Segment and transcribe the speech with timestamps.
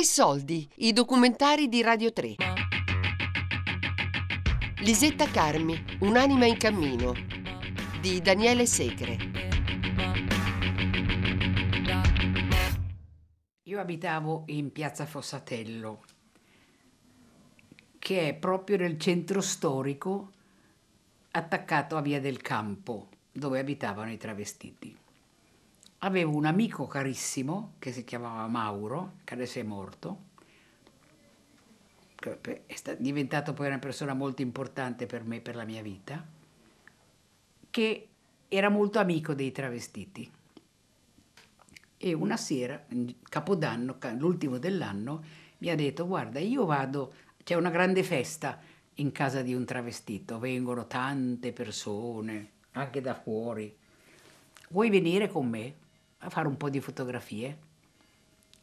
[0.00, 2.36] Tre soldi, i documentari di Radio 3.
[4.78, 7.12] Lisetta Carmi, Un'anima in cammino,
[8.00, 9.18] di Daniele Segre.
[13.64, 16.02] Io abitavo in piazza Fossatello,
[17.98, 20.30] che è proprio nel centro storico
[21.32, 24.96] attaccato a Via del Campo, dove abitavano i travestiti
[26.00, 30.28] avevo un amico carissimo che si chiamava Mauro, che adesso è morto,
[32.14, 36.24] che è diventato poi una persona molto importante per me, per la mia vita,
[37.70, 38.08] che
[38.48, 40.30] era molto amico dei travestiti.
[42.02, 42.82] E una sera,
[43.22, 45.22] Capodanno, l'ultimo dell'anno,
[45.58, 47.12] mi ha detto, guarda, io vado,
[47.44, 48.58] c'è una grande festa
[48.94, 53.76] in casa di un travestito, vengono tante persone, anche da fuori.
[54.70, 55.74] Vuoi venire con me?
[56.20, 57.58] A fare un po' di fotografie?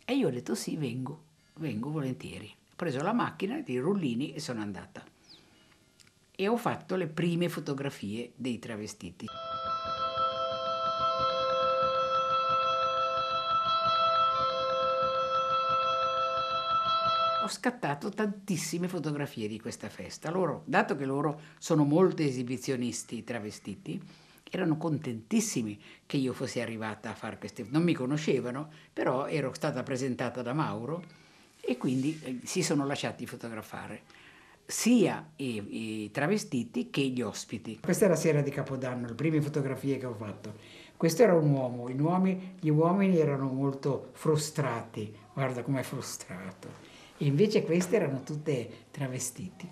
[0.06, 1.22] E io ho detto sì, vengo,
[1.56, 2.48] vengo volentieri.
[2.48, 5.04] Ho preso la macchina, i rullini e sono andata.
[6.40, 9.26] E ho fatto le prime fotografie dei travestiti.
[17.48, 20.30] ho scattato tantissime fotografie di questa festa.
[20.30, 24.02] Loro, dato che loro sono molto esibizionisti travestiti,
[24.52, 27.66] erano contentissimi che io fossi arrivata a fare queste...
[27.70, 31.04] Non mi conoscevano, però ero stata presentata da Mauro
[31.62, 34.02] e quindi eh, si sono lasciati fotografare
[34.66, 37.80] sia i, i, travestiti che gli ospiti.
[37.82, 40.56] Questa è la sera di Capodanno, le prime fotografie che ho fatto.
[40.98, 46.68] Questo era un uomo, uomini, gli uomini erano molto frustrati, guarda com'è frustrato.
[47.18, 49.70] E invece queste erano tutte travestiti.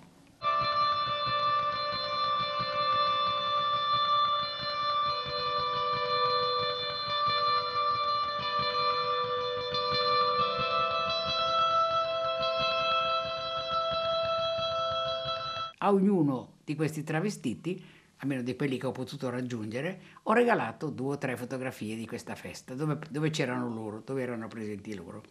[15.86, 17.82] A ognuno di questi travestiti,
[18.18, 22.34] almeno di quelli che ho potuto raggiungere, ho regalato due o tre fotografie di questa
[22.34, 25.22] festa, dove, dove c'erano loro, dove erano presenti loro.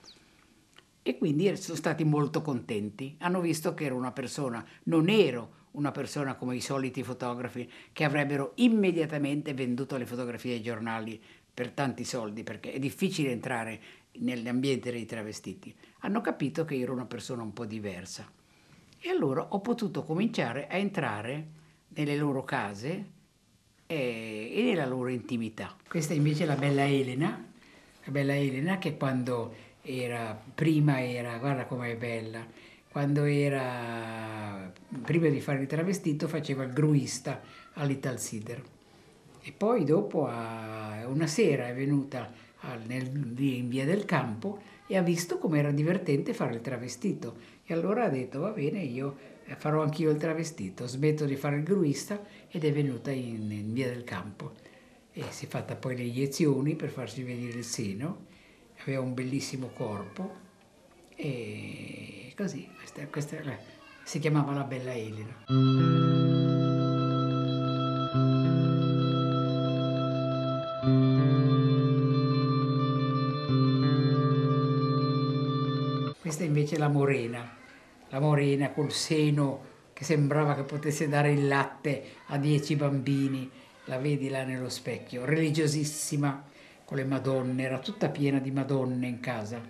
[1.04, 3.16] E quindi sono stati molto contenti.
[3.20, 8.06] Hanno visto che ero una persona, non ero una persona come i soliti fotografi che
[8.06, 11.22] avrebbero immediatamente venduto le fotografie ai giornali
[11.54, 13.82] per tanti soldi, perché è difficile entrare
[14.20, 15.76] nell'ambiente dei travestiti.
[16.00, 18.26] Hanno capito che ero una persona un po' diversa.
[19.06, 21.46] E allora ho potuto cominciare a entrare
[21.90, 23.06] nelle loro case
[23.86, 25.76] e, e nella loro intimità.
[25.88, 27.46] Questa invece è la bella Elena,
[28.04, 32.44] la bella Elena che quando era, prima era, guarda com'è bella,
[32.90, 34.74] quando era,
[35.04, 37.44] prima di fare il travestito faceva il gruista
[37.74, 38.60] all'Italsider.
[39.40, 42.34] E poi dopo, una sera è venuta
[42.88, 43.06] nel,
[43.38, 47.38] in via del campo e ha visto com'era divertente fare il travestito.
[47.66, 51.58] E allora ha detto va bene io eh, farò anch'io il travestito, smetto di fare
[51.58, 54.54] il gruista ed è venuta in, in via del campo.
[55.12, 58.26] E si è fatta poi le iniezioni per farsi vedere il seno,
[58.82, 60.44] aveva un bellissimo corpo.
[61.16, 63.38] E così, questa, questa
[64.04, 66.25] si chiamava la bella Elena.
[76.26, 77.48] Questa invece è la morena,
[78.10, 79.64] la morena col seno
[79.94, 83.48] che sembrava che potesse dare il latte a dieci bambini,
[83.84, 86.44] la vedi là nello specchio, religiosissima
[86.84, 89.62] con le madonne, era tutta piena di madonne in casa.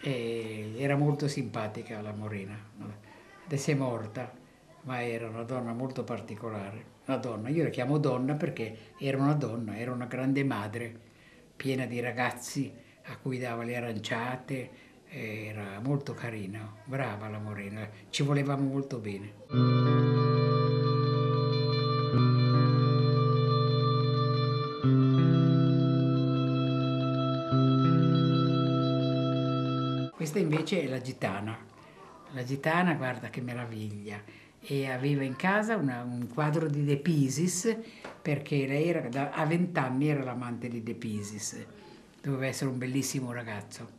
[0.00, 2.58] E era molto simpatica la morena,
[3.44, 4.32] adesso è morta,
[4.84, 9.34] ma era una donna molto particolare, una donna, io la chiamo donna perché era una
[9.34, 10.98] donna, era una grande madre,
[11.54, 14.70] piena di ragazzi a cui dava le aranciate,
[15.10, 19.32] era molto carina, brava la Morena, ci volevamo molto bene.
[30.14, 31.56] Questa invece è la gitana.
[32.32, 34.22] La gitana, guarda che meraviglia.
[34.60, 37.74] E aveva in casa una, un quadro di De Pisis,
[38.20, 41.64] perché lei era, da, a vent'anni era l'amante di De Pisis.
[42.20, 43.97] Doveva essere un bellissimo ragazzo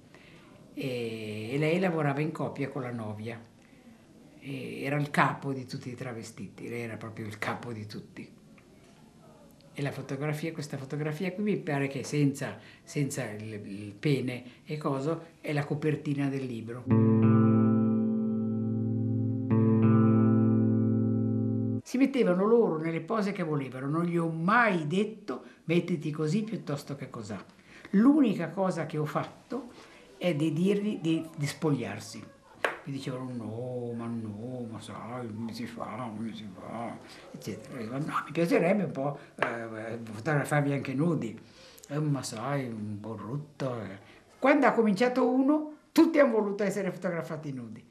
[0.80, 3.40] e, lei lavorava in coppia con la novia.
[4.40, 8.38] E era il capo di tutti i travestiti, lei era proprio il capo di tutti.
[9.74, 14.78] E la fotografia, questa fotografia qui mi pare che senza, senza il, il pene e
[14.78, 16.84] coso è la copertina del libro.
[21.84, 26.96] Si mettevano loro nelle pose che volevano, non gli ho mai detto mettiti così piuttosto
[26.96, 27.44] che cos'ha.
[27.92, 29.72] L'unica cosa che ho fatto
[30.20, 32.22] è di dirgli di, di spogliarsi.
[32.84, 36.98] Mi dicevano no, ma no, ma sai, come si fa, come si fa,
[37.32, 37.80] eccetera.
[37.80, 41.40] Io, no, mi piacerebbe un po' eh, fotografarvi anche nudi,
[41.88, 43.82] eh, ma sai, un po' brutto.
[43.82, 44.00] Eh.
[44.38, 47.84] Quando ha cominciato uno, tutti hanno voluto essere fotografati nudi.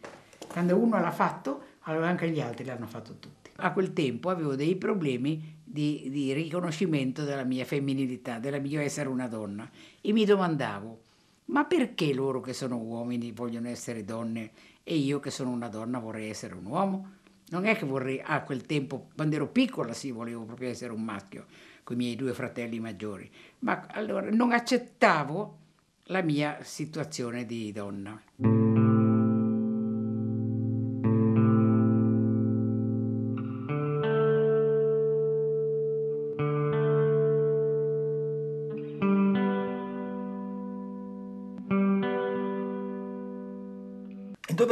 [0.49, 3.51] Quando uno l'ha fatto, allora anche gli altri l'hanno fatto tutti.
[3.57, 9.09] A quel tempo avevo dei problemi di, di riconoscimento della mia femminilità, della mia essere
[9.09, 9.69] una donna
[10.01, 11.01] e mi domandavo,
[11.49, 14.51] ma perché loro che sono uomini vogliono essere donne
[14.83, 17.17] e io che sono una donna vorrei essere un uomo?
[17.51, 21.03] Non è che vorrei, a quel tempo, quando ero piccola, sì, volevo proprio essere un
[21.03, 21.47] maschio,
[21.83, 23.31] con i miei due fratelli maggiori,
[23.61, 25.57] ma allora non accettavo
[26.05, 28.21] la mia situazione di donna.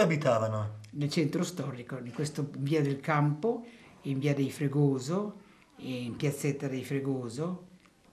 [0.06, 0.78] Abitavano?
[0.92, 3.66] Nel centro storico, in questo via del Campo,
[4.02, 5.40] in via dei Fregoso,
[5.78, 7.66] in piazzetta dei Fregoso,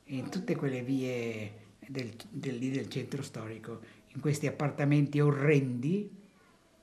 [0.05, 1.53] in tutte quelle vie
[1.87, 6.11] del, del, del centro storico, in questi appartamenti orrendi,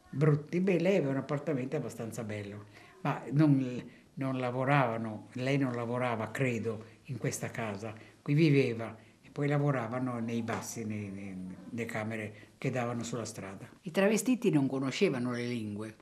[0.09, 0.61] brutti.
[0.61, 2.65] Beh, lei aveva un appartamento abbastanza bello,
[3.03, 3.83] ma non,
[4.15, 7.93] non lavoravano, lei non lavorava, credo, in questa casa,
[8.23, 8.97] qui viveva
[9.41, 13.67] poi lavoravano nei bassi, nelle camere che davano sulla strada.
[13.81, 15.97] I travestiti non conoscevano le lingue,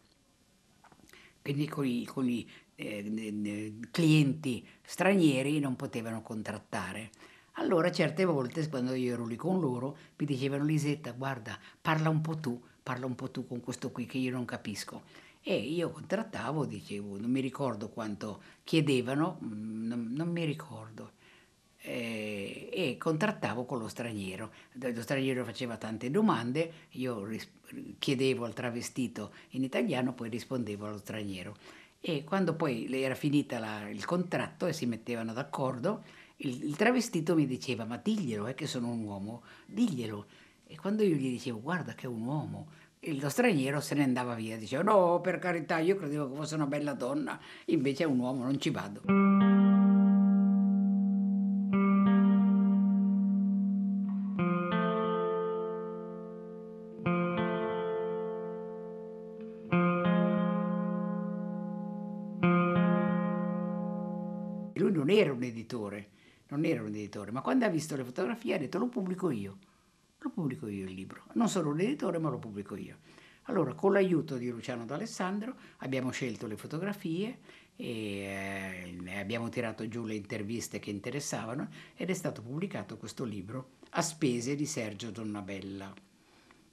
[1.41, 2.45] quindi con i, con i
[2.75, 7.11] eh, clienti stranieri non potevano contrattare.
[7.53, 12.21] Allora certe volte quando io ero lì con loro mi dicevano Lisetta guarda parla un
[12.21, 15.03] po' tu, parla un po' tu con questo qui che io non capisco.
[15.43, 21.13] E io contrattavo, dicevo, non mi ricordo quanto chiedevano, mm, non, non mi ricordo
[21.81, 22.48] eh,
[22.79, 24.53] e contrattavo con lo straniero.
[24.75, 27.51] Lo straniero faceva tante domande, io ris-
[27.99, 31.57] chiedevo al travestito in italiano, poi rispondevo allo straniero.
[32.01, 36.05] E quando poi era finita la, il contratto e si mettevano d'accordo,
[36.37, 40.27] il, il, travestito mi diceva ma diglielo, è che sono un uomo, diglielo.
[40.69, 42.69] E quando io gli dicevo guarda che è un uomo,
[43.01, 46.67] lo straniero se ne andava via, diceva no per carità io credevo che fosse una
[46.67, 49.58] bella donna, invece è un uomo, non ci vado.
[67.09, 69.59] Non era un editore, ma quando ha visto le fotografie ha detto lo pubblico io,
[70.19, 71.25] lo pubblico io il libro.
[71.35, 72.99] Non sono un editore, ma lo pubblico io.
[73.45, 77.39] Allora, con l'aiuto di Luciano D'Alessandro abbiamo scelto le fotografie
[77.77, 83.77] e eh, abbiamo tirato giù le interviste che interessavano ed è stato pubblicato questo libro
[83.91, 85.95] a spese di Sergio Donnabella,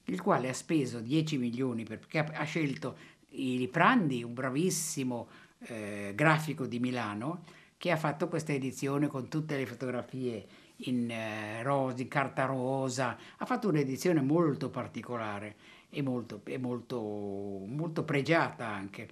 [0.06, 5.28] il quale ha speso 10 milioni perché ha scelto Liprandi, un bravissimo
[5.68, 7.44] eh, grafico di Milano,
[7.78, 10.46] che ha fatto questa edizione con tutte le fotografie
[10.78, 15.56] in, eh, rosa, in carta rosa, ha fatto un'edizione molto particolare
[15.90, 19.08] e molto, e molto, molto pregiata anche.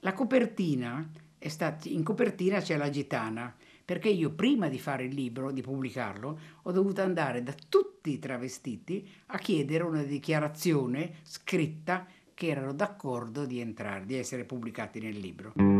[0.00, 1.08] La copertina
[1.38, 3.54] è stata, in copertina c'è la gitana,
[3.84, 8.18] perché io prima di fare il libro, di pubblicarlo, ho dovuto andare da tutti i
[8.18, 15.18] travestiti a chiedere una dichiarazione scritta che erano d'accordo di entrare, di essere pubblicati nel
[15.18, 15.79] libro.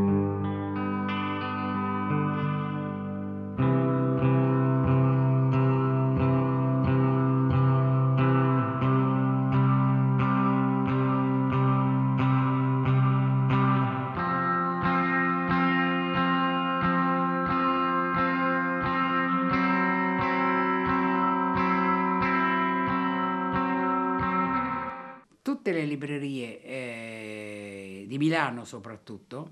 [25.60, 29.50] Tutte le librerie eh, di Milano soprattutto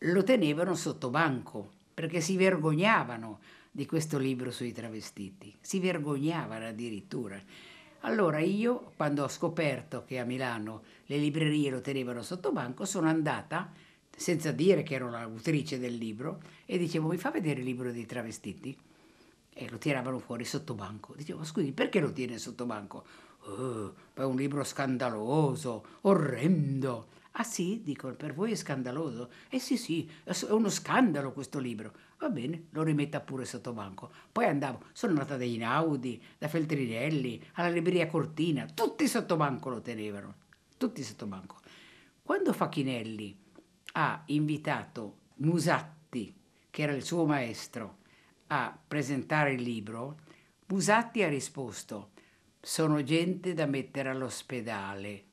[0.00, 3.40] lo tenevano sotto banco perché si vergognavano
[3.70, 7.40] di questo libro sui travestiti, si vergognavano addirittura.
[8.00, 13.08] Allora io, quando ho scoperto che a Milano le librerie lo tenevano sotto banco, sono
[13.08, 13.72] andata,
[14.14, 18.04] senza dire che ero l'autrice del libro, e dicevo mi fa vedere il libro dei
[18.04, 18.76] travestiti?
[19.54, 21.14] E lo tiravano fuori sotto banco.
[21.14, 23.04] Dicevo scusi, perché lo tiene sotto banco?
[23.44, 27.08] Oh, è un libro scandaloso, orrendo.
[27.32, 29.30] Ah sì, dico, per voi è scandaloso?
[29.48, 31.92] Eh sì, sì, è uno scandalo questo libro.
[32.18, 34.12] Va bene, lo rimetta pure sotto banco.
[34.30, 39.80] Poi andavo, sono andata da Inaudi, da Feltrinelli, alla libreria Cortina, tutti sotto banco lo
[39.80, 40.34] tenevano,
[40.76, 41.56] tutti sotto banco.
[42.22, 43.36] Quando Facchinelli
[43.94, 46.32] ha invitato Musatti,
[46.70, 47.98] che era il suo maestro,
[48.48, 50.18] a presentare il libro,
[50.66, 52.11] Musatti ha risposto
[52.64, 55.24] sono gente da mettere all'ospedale.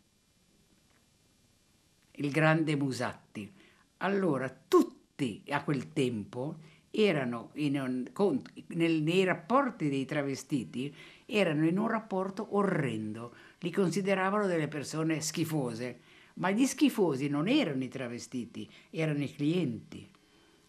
[2.14, 3.54] Il grande Musatti.
[3.98, 6.58] Allora, tutti a quel tempo
[6.90, 10.94] erano un, nel, nei rapporti dei travestiti
[11.28, 16.00] erano in un rapporto orrendo, li consideravano delle persone schifose,
[16.36, 20.10] ma gli schifosi non erano i travestiti, erano i clienti.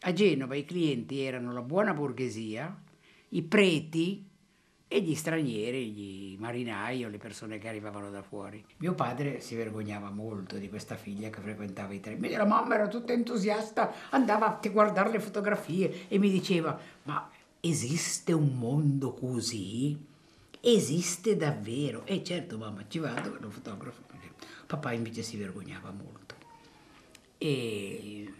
[0.00, 2.82] A Genova i clienti erano la buona borghesia,
[3.30, 4.28] i preti
[4.92, 8.64] e gli stranieri, gli marinai o le persone che arrivavano da fuori.
[8.78, 12.28] Mio padre si vergognava molto di questa figlia che frequentava i treni.
[12.30, 17.30] La mamma era tutta entusiasta, andava a guardare le fotografie e mi diceva, ma
[17.60, 19.96] esiste un mondo così?
[20.60, 22.04] Esiste davvero?
[22.04, 24.02] E certo mamma, ci vado, lo fotografo.
[24.66, 26.34] Papà invece si vergognava molto.
[27.38, 28.32] E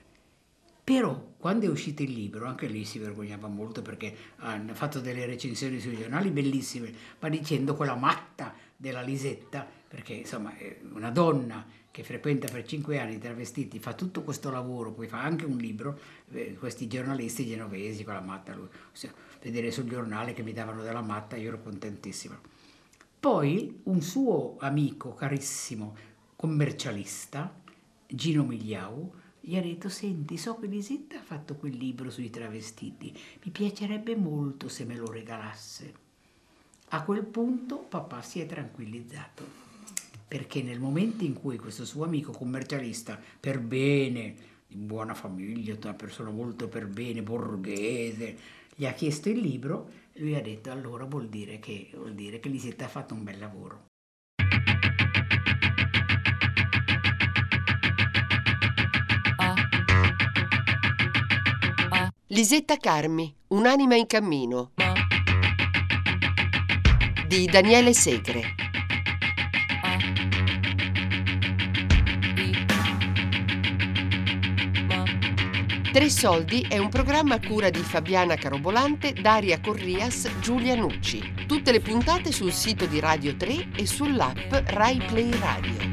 [0.92, 5.24] però quando è uscito il libro, anche lì si vergognava molto perché hanno fatto delle
[5.24, 10.52] recensioni sui giornali bellissime, ma dicendo quella matta della Lisetta, perché insomma
[10.92, 15.22] una donna che frequenta per cinque anni i travestiti, fa tutto questo lavoro, poi fa
[15.22, 15.96] anche un libro,
[16.32, 18.66] eh, questi giornalisti genovesi con la matta, lui,
[19.40, 22.36] vedere sul giornale che mi davano della matta, io ero contentissima.
[23.20, 25.94] Poi un suo amico carissimo,
[26.34, 27.54] commercialista,
[28.08, 33.12] Gino Migliau, gli ha detto, senti, so che Lisetta ha fatto quel libro sui travestiti,
[33.44, 35.94] mi piacerebbe molto se me lo regalasse.
[36.90, 39.44] A quel punto papà si è tranquillizzato,
[40.28, 44.34] perché nel momento in cui questo suo amico commercialista, per bene,
[44.66, 48.36] di buona famiglia, una persona molto per bene, borghese,
[48.74, 52.48] gli ha chiesto il libro, lui ha detto allora vuol dire che, vuol dire che
[52.48, 53.89] Lisetta ha fatto un bel lavoro.
[62.32, 64.70] Lisetta Carmi, Un'anima in cammino
[67.26, 68.54] di Daniele Segre.
[75.92, 81.46] Tre soldi è un programma a cura di Fabiana Carobolante, Daria Corrias, Giulia Nucci.
[81.48, 85.89] Tutte le puntate sul sito di Radio 3 e sull'app Rai Play Radio.